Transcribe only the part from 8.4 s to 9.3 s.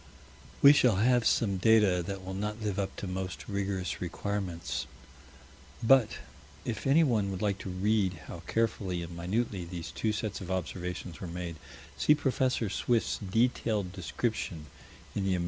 carefully and